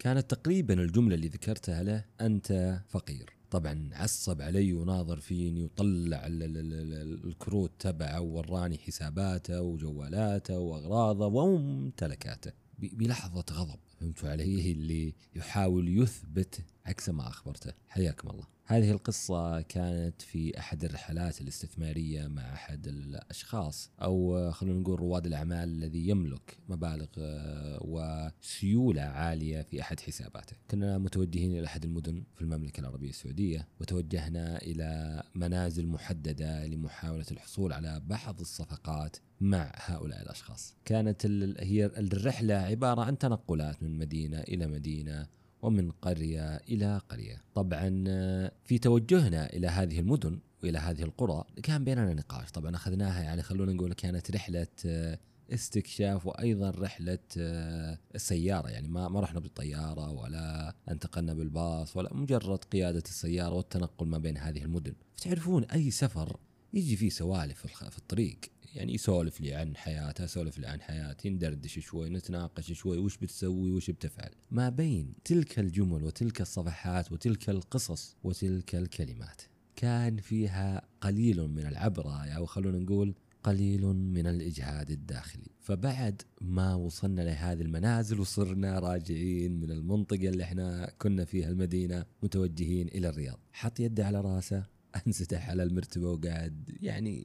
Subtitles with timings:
[0.00, 3.30] كانت تقريبا الجملة اللي ذكرتها له أنت فقير.
[3.50, 10.58] طبعا عصب علي وناظر فيني وطلع ال- ال- ال- ال- الكروت تبعه ووراني حساباته وجوالاته
[10.58, 16.60] وأغراضه وممتلكاته ب- بلحظة غضب فهمتوا علي؟ اللي يحاول يثبت
[16.90, 17.72] عكس ما أخبرته.
[17.88, 18.44] حياكم الله.
[18.64, 25.68] هذه القصة كانت في أحد الرحلات الاستثمارية مع أحد الأشخاص أو خلونا نقول رواد الأعمال
[25.68, 30.56] الذي يملك مبالغ آه، وسيولة عالية في أحد حساباته.
[30.70, 37.72] كنا متوجهين إلى أحد المدن في المملكة العربية السعودية وتوجهنا إلى منازل محددة لمحاولة الحصول
[37.72, 40.74] على بعض الصفقات مع هؤلاء الأشخاص.
[40.84, 41.26] كانت
[41.58, 47.42] هي الرحلة عبارة عن تنقلات من مدينة إلى مدينة ومن قرية إلى قرية.
[47.54, 52.50] طبعا آه، في توجهنا إلى هذه المدن وإلى هذه القرى كان بيننا نقاش.
[52.50, 55.18] طبعا أخذناها يعني خلونا نقول كانت رحلة آه،
[55.52, 58.68] استكشاف وأيضا رحلة آه، السيارة.
[58.68, 64.36] يعني ما ما رحنا بالطيارة ولا انتقلنا بالباص ولا مجرد قيادة السيارة والتنقل ما بين
[64.36, 64.94] هذه المدن.
[65.16, 66.36] فتعرفون أي سفر
[66.74, 68.38] يجي فيه سوالف في الطريق.
[68.74, 73.70] يعني يسولف لي عن حياته اسولف لي عن حياتي ندردش شوي نتناقش شوي وش بتسوي
[73.70, 74.30] وش بتفعل.
[74.50, 79.42] ما بين تلك الجمل وتلك الصفحات وتلك القصص وتلك الكلمات
[79.76, 85.50] كان فيها قليل من العبرة أو خلونا نقول قليل من الإجهاد الداخلي.
[85.60, 92.88] فبعد ما وصلنا لهذه المنازل وصرنا راجعين من المنطقة اللي إحنا كنا فيها المدينة متوجهين
[92.88, 93.38] إلى الرياض.
[93.52, 94.64] حط يده على رأسه
[95.06, 97.24] انسدح على المرتبة وقاعد يعني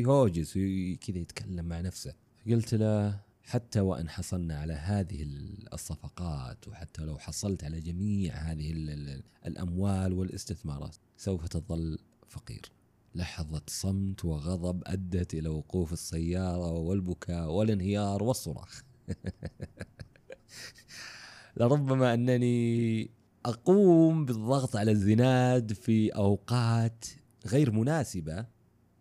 [0.00, 2.14] يهوجس وي- كذا يتكلم مع نفسه
[2.46, 8.72] قلت له حتى وإن حصلنا على هذه ال- الصفقات وحتى لو حصلت على جميع هذه
[8.72, 12.62] ال- ال- الأموال والاستثمارات سوف تظل فقير.
[13.14, 18.82] لحظة صمت وغضب أدت إلى وقوف السيارة والبكاء والانهيار والصراخ.
[21.56, 23.10] لربما أنني
[23.44, 27.04] أقوم بالضغط على الزناد في أوقات
[27.46, 28.46] غير مناسبة.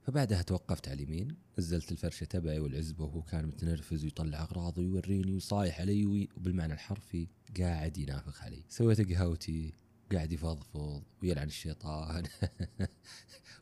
[0.01, 5.81] فبعدها توقفت على اليمين نزلت الفرشة تبعي والعزبة وهو كان متنرفز ويطلع أغراضه ويوريني وصايح
[5.81, 7.27] علي وبالمعنى الحرفي
[7.59, 8.63] قاعد ينافخ علي.
[8.69, 9.73] سويت قهوتي
[10.11, 12.23] قاعد يفضفض ويلعن الشيطان.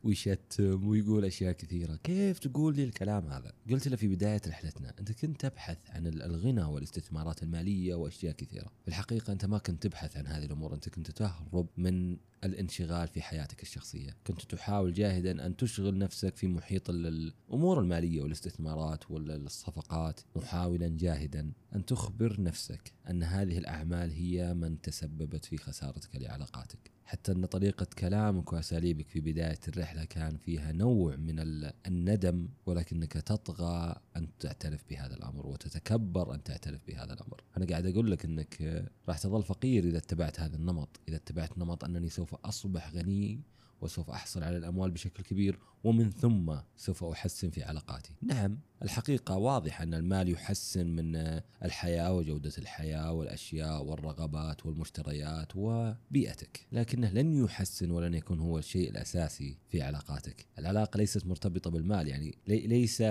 [0.08, 5.12] ويشتم ويقول أشياء كثيرة، كيف تقول لي الكلام هذا؟ قلت له في بداية رحلتنا، أنت
[5.12, 10.18] كنت تبحث عن ال- الغنى والاستثمارات المالية وأشياء كثيرة، في الحقيقة أنت ما كنت تبحث
[10.18, 15.56] عن هذه الأمور، أنت كنت تهرب من الانشغال في حياتك الشخصية، كنت تحاول جاهدا أن
[15.58, 23.24] تشغل نفسك في محيط ال- الأمور المالية والاستثمارات والصفقات، محاولا جاهدا أن تخبر نفسك أن
[23.24, 26.92] هذه الأعمال هي من تسببت في خسارتك لعلاقاتك.
[27.06, 33.14] حتى أن طريقة كلامك وأساليبك في بداية الرحلة كان فيها نوع من ال- الندم ولكنك
[33.14, 37.42] تطغى أن تعترف بهذا الأمر وتتكبر أن تعترف بهذا الأمر.
[37.58, 41.84] أنا قاعد أقول لك آه، راح تظل فقير إذا اتبعت هذا النمط، إذا اتبعت نمط
[41.84, 43.42] أنني سوف أصبح غني
[43.82, 48.14] وسوف أحصل على الأموال بشكل كبير ومن ثم سوف أحسن في علاقاتي.
[48.22, 56.68] نعم الحقيقة واضحه أن المال يحسن من آه، الحياة وجودة الحياة والأشياء والرغبات والمشتريات وبيئتك،
[56.72, 60.46] لكنه لن يحسن ولن يكون هو الشيء الأساسي في علاقاتك.
[60.60, 63.02] العلاقة ليست مرتبطة بالمال يعني لي- ليس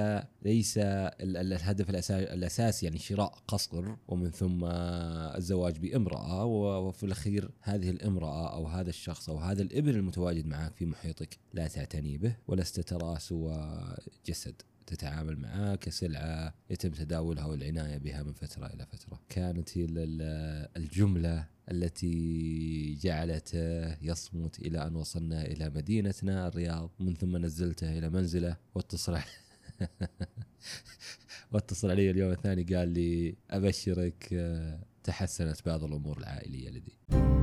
[0.43, 7.06] ليس ال- ال- الهدف الأسا- الأساسي يعني شراء قصر ومن ثم الزواج بامرأة و- وفي
[7.06, 12.19] الأخير هذه الامرأة أو هذا الشخص أو هذا الإبن المتواجد معك في محيطك لا تعتني
[12.19, 13.81] به ولست تراه سوى
[14.27, 19.20] جسد تتعامل معاه كسلعة يتم تداولها والعناية بها من فترة إلى فترة.
[19.28, 27.14] كانت هي ال- ال- الجملة التي جعلته يصمت إلى أن وصلنا إلى مدينتنا الرياض من
[27.14, 28.56] ثم نزلته إلى منزله.
[28.74, 29.19] واتصل
[31.53, 34.34] واتصل علي اليوم الثاني قال لي أبشرك
[35.04, 37.35] تحسنت بعض الأمور العائلية لدي.